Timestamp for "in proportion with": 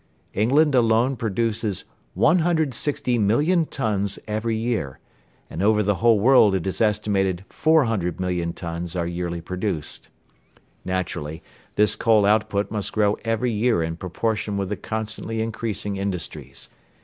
13.83-14.69